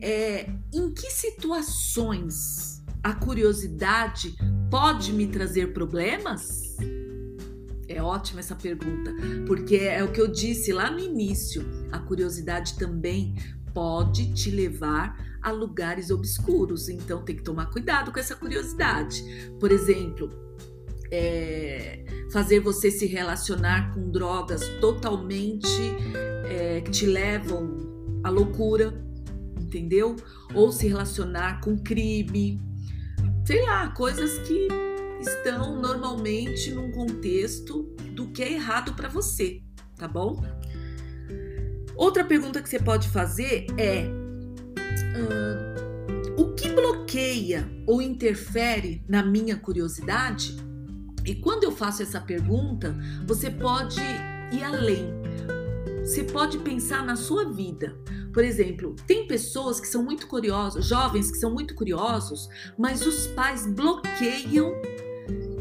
é: 0.00 0.50
em 0.72 0.90
que 0.92 1.10
situações 1.10 2.82
a 3.02 3.14
curiosidade 3.14 4.36
pode 4.70 5.12
me 5.12 5.26
trazer 5.26 5.72
problemas? 5.72 6.76
É 7.86 8.02
ótima 8.02 8.40
essa 8.40 8.54
pergunta, 8.54 9.14
porque 9.46 9.76
é 9.76 10.04
o 10.04 10.12
que 10.12 10.20
eu 10.20 10.28
disse 10.28 10.72
lá 10.72 10.90
no 10.90 10.98
início. 10.98 11.64
A 11.90 11.98
curiosidade 11.98 12.76
também 12.76 13.34
pode 13.72 14.32
te 14.34 14.50
levar 14.50 15.27
a 15.42 15.50
lugares 15.50 16.10
obscuros, 16.10 16.88
então 16.88 17.22
tem 17.24 17.36
que 17.36 17.42
tomar 17.42 17.66
cuidado 17.66 18.12
com 18.12 18.18
essa 18.18 18.34
curiosidade. 18.34 19.22
Por 19.58 19.70
exemplo, 19.70 20.30
é, 21.10 22.04
fazer 22.30 22.60
você 22.60 22.90
se 22.90 23.06
relacionar 23.06 23.94
com 23.94 24.10
drogas 24.10 24.68
totalmente 24.80 25.96
é, 26.44 26.80
que 26.80 26.90
te 26.90 27.06
levam 27.06 28.20
à 28.22 28.30
loucura, 28.30 28.92
entendeu? 29.58 30.16
Ou 30.54 30.70
se 30.72 30.88
relacionar 30.88 31.60
com 31.60 31.78
crime, 31.78 32.60
sei 33.44 33.64
lá, 33.64 33.88
coisas 33.88 34.38
que 34.46 34.68
estão 35.20 35.80
normalmente 35.80 36.70
num 36.70 36.90
contexto 36.92 37.82
do 38.12 38.28
que 38.28 38.42
é 38.42 38.52
errado 38.52 38.94
para 38.94 39.08
você, 39.08 39.62
tá 39.96 40.06
bom? 40.06 40.42
Outra 41.96 42.24
pergunta 42.24 42.62
que 42.62 42.68
você 42.68 42.78
pode 42.78 43.08
fazer 43.08 43.66
é: 43.76 44.06
o 46.36 46.54
que 46.54 46.68
bloqueia 46.68 47.68
ou 47.86 48.00
interfere 48.00 49.02
na 49.08 49.22
minha 49.22 49.56
curiosidade? 49.56 50.56
E 51.24 51.34
quando 51.34 51.64
eu 51.64 51.72
faço 51.72 52.02
essa 52.02 52.20
pergunta, 52.20 52.96
você 53.26 53.50
pode 53.50 54.00
ir 54.52 54.62
além. 54.62 55.12
Você 56.00 56.24
pode 56.24 56.58
pensar 56.58 57.04
na 57.04 57.16
sua 57.16 57.52
vida. 57.52 57.94
Por 58.32 58.44
exemplo, 58.44 58.94
tem 59.06 59.26
pessoas 59.26 59.78
que 59.78 59.86
são 59.86 60.02
muito 60.02 60.26
curiosas, 60.26 60.86
jovens 60.86 61.30
que 61.30 61.38
são 61.38 61.52
muito 61.52 61.74
curiosos, 61.74 62.48
mas 62.78 63.06
os 63.06 63.26
pais 63.26 63.66
bloqueiam 63.66 64.72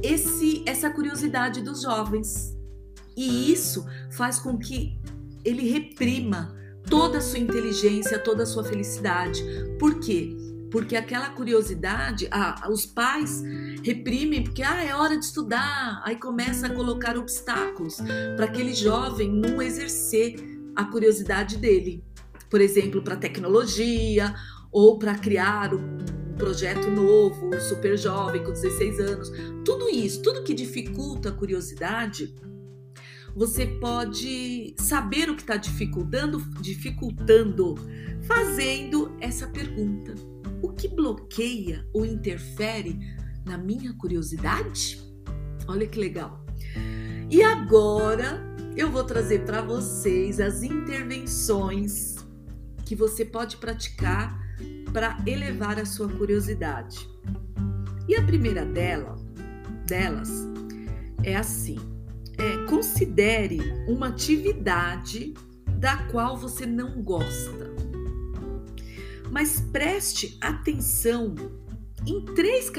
esse 0.02 0.64
essa 0.66 0.90
curiosidade 0.90 1.62
dos 1.62 1.82
jovens. 1.82 2.56
E 3.16 3.52
isso 3.52 3.86
faz 4.12 4.40
com 4.40 4.58
que 4.58 4.98
ele 5.44 5.70
reprima 5.70 6.56
toda 6.90 7.20
a 7.20 7.22
sua 7.22 7.40
inteligência, 7.40 8.20
toda 8.20 8.44
a 8.44 8.46
sua 8.46 8.64
felicidade. 8.64 9.44
Por 9.80 10.00
quê? 10.00 10.36
Porque 10.72 10.96
aquela 10.96 11.30
curiosidade, 11.30 12.28
ah, 12.32 12.68
os 12.70 12.86
pais 12.86 13.42
reprimem 13.84 14.44
porque 14.44 14.62
ah, 14.62 14.84
é 14.84 14.94
hora 14.94 15.18
de 15.18 15.24
estudar, 15.24 16.02
aí 16.04 16.18
começa 16.18 16.68
a 16.68 16.70
colocar 16.70 17.18
obstáculos 17.18 17.98
para 18.36 18.46
aquele 18.46 18.74
jovem 18.74 19.32
não 19.32 19.62
exercer 19.62 20.36
a 20.76 20.84
curiosidade 20.84 21.58
dele. 21.58 22.04
Por 22.50 22.62
exemplo, 22.62 23.02
para 23.02 23.16
tecnologia 23.16 24.34
ou 24.72 25.00
para 25.00 25.16
criar 25.16 25.74
um 25.74 25.98
projeto 26.38 26.90
novo, 26.90 27.50
super 27.60 27.98
jovem 27.98 28.44
com 28.44 28.52
16 28.52 29.00
anos. 29.00 29.32
Tudo 29.66 29.90
isso, 29.90 30.22
tudo 30.22 30.44
que 30.44 30.54
dificulta 30.54 31.30
a 31.30 31.32
curiosidade, 31.32 32.34
você 33.38 33.68
pode 33.68 34.74
saber 34.80 35.30
o 35.30 35.36
que 35.36 35.44
está 35.44 35.58
dificultando, 35.58 36.40
dificultando, 36.60 37.76
fazendo 38.24 39.16
essa 39.22 39.46
pergunta: 39.46 40.16
o 40.60 40.70
que 40.70 40.88
bloqueia 40.88 41.88
ou 41.94 42.04
interfere 42.04 43.00
na 43.46 43.56
minha 43.56 43.94
curiosidade? 43.94 45.00
Olha 45.68 45.86
que 45.86 46.00
legal. 46.00 46.44
E 47.30 47.44
agora 47.44 48.44
eu 48.76 48.90
vou 48.90 49.04
trazer 49.04 49.46
para 49.46 49.62
vocês 49.62 50.40
as 50.40 50.64
intervenções 50.64 52.16
que 52.86 52.96
você 52.96 53.24
pode 53.24 53.58
praticar 53.58 54.36
para 54.92 55.16
elevar 55.28 55.78
a 55.78 55.86
sua 55.86 56.10
curiosidade. 56.10 57.08
E 58.08 58.16
a 58.16 58.24
primeira 58.24 58.66
dela, 58.66 59.16
delas 59.86 60.32
é 61.24 61.36
assim: 61.36 61.97
é, 62.38 62.66
considere 62.68 63.60
uma 63.88 64.10
atividade 64.10 65.34
da 65.78 65.98
qual 66.08 66.38
você 66.38 66.66
não 66.66 67.02
gosta. 67.02 67.68
Mas 69.32 69.60
preste 69.60 70.38
atenção 70.42 71.36
em 72.06 72.24
três 72.34 72.72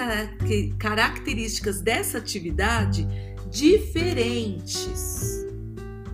características 0.78 1.80
dessa 1.80 2.18
atividade 2.18 3.06
diferentes 3.50 5.38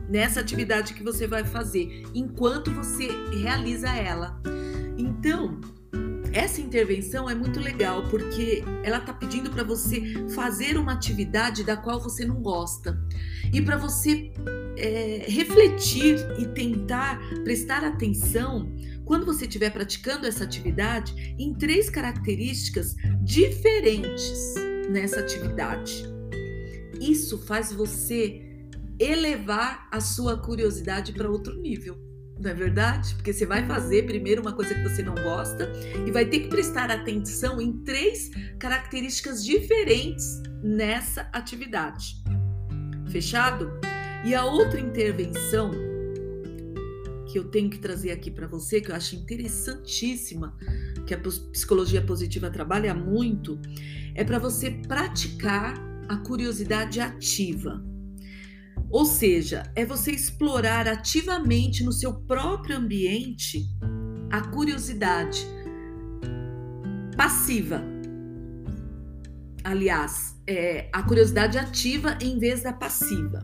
nessa 0.09 0.41
atividade 0.41 0.95
que 0.95 1.03
você 1.03 1.27
vai 1.27 1.45
fazer 1.45 2.05
enquanto 2.15 2.71
você 2.71 3.09
realiza 3.33 3.89
ela. 3.89 4.41
Então, 4.97 5.61
essa 6.35 6.61
intervenção 6.61 7.31
é 7.31 7.35
muito 7.35 7.61
legal 7.61 8.09
porque 8.11 8.65
ela 8.83 8.99
está 8.99 9.15
pedindo 9.15 9.51
para 9.51 9.63
você 9.63 10.27
fazer 10.35 10.77
uma 10.77 10.93
atividade 10.93 11.63
da 11.63 11.77
qual 11.77 12.01
você 12.01 12.25
não 12.25 12.43
gosta 12.43 13.01
e 13.53 13.63
para 13.63 13.77
você 13.77 14.33
é, 14.77 15.25
refletir 15.29 16.17
e 16.37 16.47
tentar 16.49 17.21
prestar 17.45 17.85
atenção 17.85 18.69
quando 19.05 19.25
você 19.25 19.45
estiver 19.45 19.71
praticando 19.71 20.27
essa 20.27 20.43
atividade 20.43 21.37
em 21.39 21.55
três 21.55 21.89
características 21.89 22.97
diferentes 23.23 24.55
nessa 24.91 25.21
atividade. 25.21 26.05
Isso 27.01 27.39
faz 27.47 27.73
você 27.73 28.43
elevar 28.99 29.89
a 29.93 30.01
sua 30.01 30.37
curiosidade 30.39 31.13
para 31.13 31.31
outro 31.31 31.55
nível. 31.61 32.14
Não 32.39 32.51
é 32.51 32.55
verdade? 32.55 33.15
Porque 33.15 33.33
você 33.33 33.47
vai 33.47 33.67
fazer 33.67 34.05
primeiro 34.05 34.43
uma 34.43 34.53
coisa 34.53 34.75
que 34.75 34.83
você 34.83 35.03
não 35.03 35.15
gosta 35.15 35.71
e 36.07 36.11
vai 36.11 36.27
ter 36.27 36.41
que 36.41 36.49
prestar 36.49 36.91
atenção 36.91 37.61
em 37.61 37.73
três 37.85 38.31
características 38.59 39.45
diferentes 39.45 40.43
nessa 40.63 41.29
atividade. 41.33 42.23
Fechado? 43.09 43.71
E 44.25 44.35
a 44.35 44.45
outra 44.45 44.81
intervenção 44.81 45.71
que 47.31 47.39
eu 47.39 47.45
tenho 47.45 47.69
que 47.69 47.79
trazer 47.79 48.11
aqui 48.11 48.31
para 48.31 48.47
você, 48.47 48.81
que 48.81 48.91
eu 48.91 48.95
acho 48.95 49.17
interessantíssima, 49.17 50.57
que 51.07 51.15
a 51.15 51.19
psicologia 51.19 52.01
positiva 52.01 52.51
trabalha 52.51 52.95
muito, 52.95 53.61
é 54.15 54.25
para 54.25 54.39
você 54.39 54.71
praticar 54.71 55.75
a 56.09 56.17
curiosidade 56.19 57.01
ativa. 57.01 57.85
Ou 58.95 59.05
seja, 59.05 59.69
é 59.75 59.85
você 59.85 60.13
explorar 60.13 60.87
ativamente 60.87 61.83
no 61.83 61.91
seu 61.91 62.15
próprio 62.15 62.77
ambiente 62.77 63.67
a 64.31 64.41
curiosidade 64.41 65.45
passiva. 67.17 67.83
Aliás, 69.65 70.41
é 70.47 70.89
a 70.93 71.03
curiosidade 71.03 71.59
ativa 71.59 72.17
em 72.21 72.39
vez 72.39 72.63
da 72.63 72.73
passiva, 72.73 73.43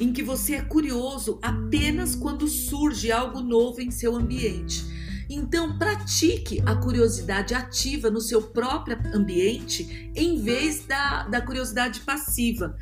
em 0.00 0.10
que 0.10 0.22
você 0.22 0.54
é 0.54 0.62
curioso 0.62 1.38
apenas 1.42 2.16
quando 2.16 2.48
surge 2.48 3.12
algo 3.12 3.42
novo 3.42 3.82
em 3.82 3.90
seu 3.90 4.16
ambiente. 4.16 4.86
Então, 5.28 5.76
pratique 5.76 6.62
a 6.64 6.74
curiosidade 6.74 7.52
ativa 7.52 8.08
no 8.08 8.22
seu 8.22 8.40
próprio 8.40 8.96
ambiente 9.14 10.10
em 10.16 10.40
vez 10.40 10.86
da, 10.86 11.24
da 11.24 11.42
curiosidade 11.42 12.00
passiva 12.00 12.74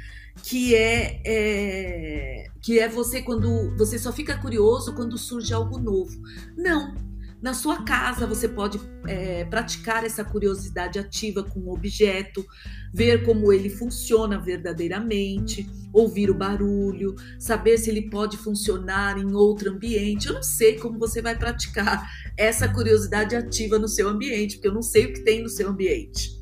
que 0.42 0.74
é, 0.74 1.20
é, 1.24 2.46
que 2.62 2.78
é 2.78 2.88
você 2.88 3.22
quando 3.22 3.76
você 3.76 3.98
só 3.98 4.12
fica 4.12 4.36
curioso 4.38 4.94
quando 4.94 5.18
surge 5.18 5.52
algo 5.52 5.78
novo. 5.78 6.20
Não. 6.56 6.94
Na 7.40 7.52
sua 7.52 7.84
casa 7.84 8.26
você 8.26 8.48
pode 8.48 8.80
é, 9.06 9.44
praticar 9.44 10.04
essa 10.04 10.24
curiosidade 10.24 10.98
ativa 10.98 11.44
com 11.44 11.60
o 11.60 11.74
objeto, 11.74 12.44
ver 12.92 13.24
como 13.24 13.52
ele 13.52 13.68
funciona 13.68 14.38
verdadeiramente, 14.38 15.68
ouvir 15.92 16.30
o 16.30 16.34
barulho, 16.34 17.14
saber 17.38 17.76
se 17.76 17.90
ele 17.90 18.08
pode 18.08 18.38
funcionar 18.38 19.18
em 19.18 19.34
outro 19.34 19.70
ambiente. 19.70 20.28
Eu 20.28 20.34
não 20.34 20.42
sei 20.42 20.78
como 20.78 20.98
você 20.98 21.20
vai 21.20 21.36
praticar 21.36 22.10
essa 22.36 22.66
curiosidade 22.68 23.36
ativa 23.36 23.78
no 23.78 23.86
seu 23.86 24.08
ambiente, 24.08 24.56
porque 24.56 24.68
eu 24.68 24.74
não 24.74 24.82
sei 24.82 25.04
o 25.06 25.12
que 25.12 25.20
tem 25.22 25.42
no 25.42 25.48
seu 25.48 25.68
ambiente. 25.68 26.32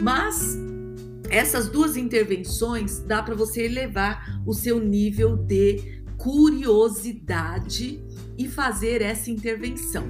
Mas 0.00 0.56
essas 1.30 1.68
duas 1.68 1.96
intervenções 1.96 3.00
dá 3.00 3.22
para 3.22 3.34
você 3.34 3.62
elevar 3.62 4.42
o 4.46 4.52
seu 4.52 4.80
nível 4.80 5.36
de 5.36 6.02
curiosidade 6.16 8.02
e 8.38 8.48
fazer 8.48 9.02
essa 9.02 9.30
intervenção. 9.30 10.04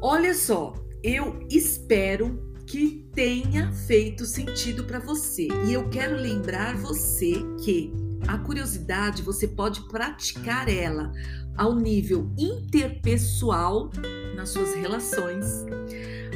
Olha 0.00 0.34
só, 0.34 0.74
eu 1.02 1.38
espero 1.50 2.52
que 2.66 3.08
tenha 3.14 3.72
feito 3.72 4.24
sentido 4.24 4.84
para 4.84 4.98
você. 4.98 5.48
E 5.66 5.72
eu 5.72 5.88
quero 5.88 6.16
lembrar 6.16 6.76
você 6.76 7.34
que 7.62 7.92
a 8.26 8.38
curiosidade 8.38 9.22
você 9.22 9.46
pode 9.46 9.86
praticar 9.88 10.68
ela 10.68 11.12
ao 11.56 11.74
nível 11.74 12.30
interpessoal 12.38 13.90
nas 14.34 14.48
suas 14.48 14.74
relações, 14.74 15.64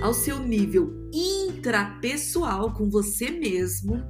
ao 0.01 0.15
seu 0.15 0.39
nível 0.39 0.93
intrapessoal 1.59 2.73
com 2.73 2.89
você 2.89 3.31
mesmo, 3.31 4.03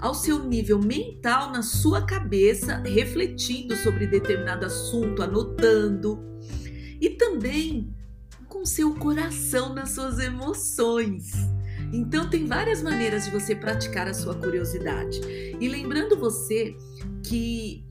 ao 0.00 0.14
seu 0.14 0.44
nível 0.44 0.78
mental 0.80 1.50
na 1.50 1.62
sua 1.62 2.06
cabeça, 2.06 2.76
refletindo 2.86 3.76
sobre 3.76 4.06
determinado 4.06 4.64
assunto, 4.64 5.22
anotando, 5.22 6.18
e 7.00 7.10
também 7.10 7.92
com 8.48 8.64
seu 8.64 8.94
coração 8.94 9.74
nas 9.74 9.90
suas 9.90 10.18
emoções. 10.18 11.32
Então 11.92 12.30
tem 12.30 12.46
várias 12.46 12.82
maneiras 12.82 13.24
de 13.24 13.30
você 13.30 13.54
praticar 13.54 14.06
a 14.06 14.14
sua 14.14 14.34
curiosidade. 14.34 15.20
E 15.60 15.68
lembrando 15.68 16.16
você 16.16 16.74
que 17.24 17.84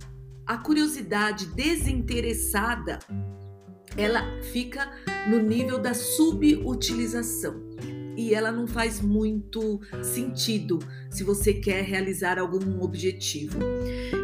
a 0.45 0.57
curiosidade 0.57 1.47
desinteressada 1.47 2.99
ela 3.97 4.23
fica 4.53 4.89
no 5.29 5.39
nível 5.39 5.77
da 5.77 5.93
subutilização 5.93 7.61
e 8.21 8.33
ela 8.33 8.51
não 8.51 8.67
faz 8.67 9.01
muito 9.01 9.81
sentido 10.03 10.79
se 11.09 11.23
você 11.23 11.53
quer 11.53 11.83
realizar 11.83 12.37
algum 12.37 12.81
objetivo. 12.81 13.57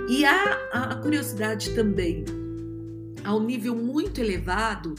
E 0.09 0.23
a, 0.23 0.95
curiosidade 1.01 1.73
também, 1.73 2.23
ao 3.23 3.41
nível 3.41 3.75
muito 3.75 4.21
elevado, 4.21 4.93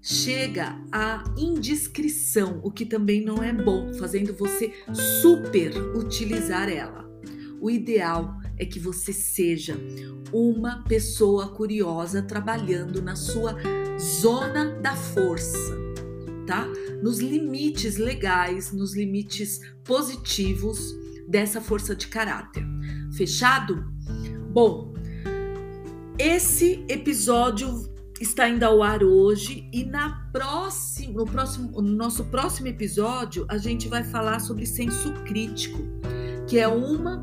chega 0.00 0.78
à 0.92 1.24
indiscrição, 1.36 2.60
o 2.62 2.70
que 2.70 2.86
também 2.86 3.24
não 3.24 3.42
é 3.42 3.52
bom, 3.52 3.92
fazendo 3.94 4.32
você 4.34 4.72
super 5.20 5.76
utilizar 5.96 6.68
ela. 6.68 7.04
O 7.60 7.70
ideal 7.70 8.36
é 8.56 8.64
que 8.64 8.78
você 8.78 9.12
seja 9.12 9.76
uma 10.32 10.84
pessoa 10.84 11.48
curiosa 11.48 12.22
trabalhando 12.22 13.02
na 13.02 13.16
sua 13.16 13.56
zona 13.98 14.80
da 14.80 14.94
força, 14.94 15.85
tá? 16.46 16.66
Nos 17.02 17.18
limites 17.18 17.96
legais, 17.96 18.72
nos 18.72 18.94
limites 18.94 19.60
positivos 19.84 20.94
dessa 21.28 21.60
força 21.60 21.94
de 21.94 22.06
caráter. 22.06 22.64
Fechado? 23.12 23.84
Bom, 24.52 24.94
esse 26.18 26.84
episódio 26.88 27.94
está 28.20 28.48
indo 28.48 28.64
ao 28.64 28.82
ar 28.82 29.02
hoje 29.02 29.68
e 29.72 29.84
na 29.84 30.30
próxima, 30.32 31.12
no, 31.12 31.26
próximo, 31.26 31.82
no 31.82 31.92
nosso 31.92 32.24
próximo 32.26 32.68
episódio 32.68 33.44
a 33.48 33.58
gente 33.58 33.88
vai 33.88 34.02
falar 34.02 34.40
sobre 34.40 34.64
senso 34.64 35.12
crítico, 35.24 35.78
que 36.46 36.58
é 36.58 36.66
uma 36.66 37.22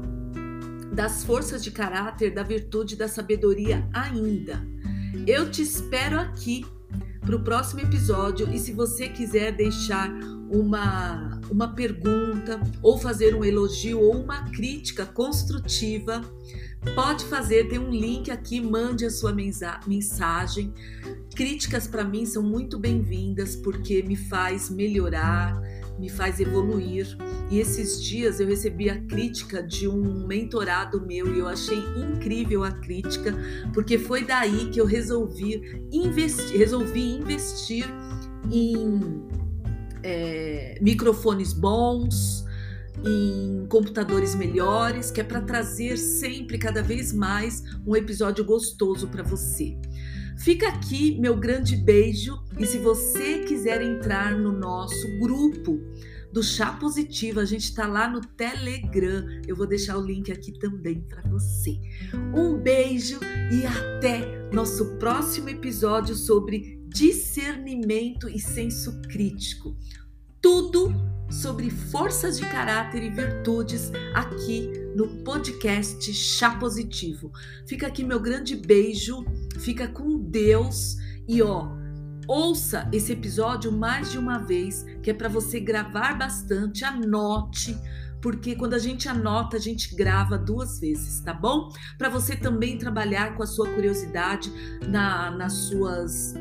das 0.94 1.24
forças 1.24 1.64
de 1.64 1.72
caráter 1.72 2.34
da 2.34 2.44
virtude 2.44 2.96
da 2.96 3.08
sabedoria 3.08 3.88
ainda. 3.92 4.64
Eu 5.26 5.50
te 5.50 5.62
espero 5.62 6.20
aqui 6.20 6.66
para 7.26 7.36
o 7.36 7.40
próximo 7.44 7.82
episódio. 7.82 8.50
E 8.54 8.60
se 8.60 8.72
você 8.72 9.10
quiser 9.10 9.52
deixar 9.52 10.10
uma, 10.50 11.40
uma 11.50 11.74
pergunta 11.74 12.60
ou 12.82 12.98
fazer 12.98 13.36
um 13.36 13.44
elogio 13.44 14.00
ou 14.00 14.22
uma 14.22 14.50
crítica 14.50 15.06
construtiva, 15.06 16.22
Pode 16.96 17.26
fazer, 17.26 17.70
tem 17.70 17.80
um 17.80 17.90
link 17.90 18.30
aqui, 18.30 18.62
mande 18.62 19.06
a 19.06 19.10
sua 19.10 19.34
mensagem. 19.34 20.72
Críticas 21.34 21.88
para 21.88 22.04
mim 22.04 22.26
são 22.26 22.44
muito 22.44 22.78
bem-vindas 22.78 23.56
porque 23.56 24.04
me 24.04 24.16
faz 24.16 24.70
melhorar, 24.70 25.60
me 26.00 26.10
faz 26.10 26.40
evoluir. 26.40 27.18
E 27.50 27.60
esses 27.60 28.02
dias 28.02 28.40
eu 28.40 28.48
recebi 28.48 28.90
a 28.90 29.00
crítica 29.02 29.62
de 29.62 29.88
um 29.88 30.26
mentorado 30.26 31.06
meu 31.06 31.34
e 31.34 31.40
eu 31.40 31.48
achei 31.48 31.80
incrível 31.98 32.64
a 32.64 32.72
crítica, 32.72 33.36
porque 33.74 33.98
foi 33.98 34.26
daí 34.26 34.70
que 34.70 34.80
eu 34.80 34.86
resolvi 34.86 35.88
investir, 35.92 36.58
resolvi 36.58 37.16
investir 37.16 37.86
em 38.52 39.24
é, 40.04 40.78
microfones 40.82 41.54
bons, 41.54 42.44
em 43.06 43.66
computadores 43.68 44.36
melhores, 44.36 45.12
que 45.12 45.20
é 45.20 45.24
para 45.24 45.42
trazer 45.42 45.98
sempre, 45.98 46.58
cada 46.58 46.82
vez 46.82 47.12
mais, 47.12 47.64
um 47.86 47.96
episódio 47.96 48.44
gostoso 48.46 49.08
para 49.08 49.24
você. 49.24 49.76
Fica 50.44 50.68
aqui 50.68 51.18
meu 51.22 51.38
grande 51.38 51.74
beijo 51.78 52.38
e 52.60 52.66
se 52.66 52.78
você 52.78 53.46
quiser 53.46 53.82
entrar 53.82 54.38
no 54.38 54.52
nosso 54.52 55.08
grupo 55.18 55.80
do 56.34 56.44
Chá 56.44 56.74
Positivo, 56.74 57.40
a 57.40 57.46
gente 57.46 57.64
está 57.64 57.88
lá 57.88 58.10
no 58.10 58.20
Telegram. 58.20 59.26
Eu 59.48 59.56
vou 59.56 59.66
deixar 59.66 59.98
o 59.98 60.06
link 60.06 60.34
aqui 60.34 60.52
também 60.60 61.00
para 61.00 61.22
você. 61.30 61.80
Um 62.36 62.58
beijo 62.58 63.22
e 63.54 63.66
até 63.66 64.50
nosso 64.52 64.98
próximo 64.98 65.48
episódio 65.48 66.14
sobre 66.14 66.78
discernimento 66.90 68.28
e 68.28 68.38
senso 68.38 69.02
crítico. 69.04 69.74
Tudo 70.42 70.94
sobre 71.30 71.70
forças 71.70 72.38
de 72.38 72.46
caráter 72.46 73.02
e 73.02 73.10
virtudes 73.10 73.92
aqui 74.14 74.70
no 74.96 75.24
podcast 75.24 76.14
Chá 76.14 76.58
Positivo. 76.58 77.32
Fica 77.66 77.88
aqui 77.88 78.04
meu 78.04 78.20
grande 78.20 78.56
beijo, 78.56 79.26
fica 79.60 79.88
com 79.88 80.18
Deus 80.18 80.98
e 81.28 81.42
ó, 81.42 81.70
ouça 82.28 82.88
esse 82.92 83.12
episódio 83.12 83.72
mais 83.72 84.12
de 84.12 84.18
uma 84.18 84.40
vez, 84.40 84.86
que 85.02 85.12
é 85.12 85.14
para 85.14 85.30
você 85.30 85.60
gravar 85.60 86.18
bastante, 86.18 86.84
anote 86.84 87.78
porque 88.24 88.56
quando 88.56 88.74
a 88.74 88.80
gente 88.80 89.10
anota, 89.10 89.58
a 89.58 89.60
gente 89.60 89.94
grava 89.94 90.38
duas 90.38 90.80
vezes, 90.80 91.20
tá 91.20 91.34
bom? 91.34 91.68
Para 91.98 92.08
você 92.08 92.38
também 92.38 92.78
trabalhar 92.78 93.36
com 93.36 93.44
a 93.44 93.46
sua 93.46 93.70
curiosidade 93.70 94.50
na, 94.88 95.30
nas 95.30 95.52
suas 95.52 96.34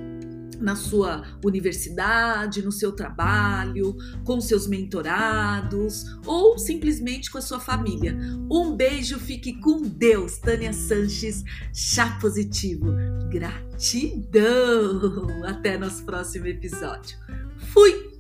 na 0.62 0.77
sua 0.77 1.25
universidade, 1.44 2.62
no 2.62 2.72
seu 2.72 2.92
trabalho, 2.92 3.96
com 4.25 4.40
seus 4.40 4.66
mentorados 4.66 6.05
ou 6.25 6.59
simplesmente 6.59 7.31
com 7.31 7.38
a 7.38 7.42
sua 7.42 7.61
família. 7.61 8.16
Um 8.51 8.75
beijo, 8.77 9.18
fique 9.18 9.61
com 9.61 9.83
Deus, 9.83 10.38
Tânia 10.38 10.72
Sanches, 10.72 11.44
chá 11.75 12.18
positivo. 12.20 12.87
Gratidão! 13.31 15.01
Até 15.44 15.77
nosso 15.77 16.05
próximo 16.05 16.46
episódio. 16.46 17.18
Fui! 17.72 18.12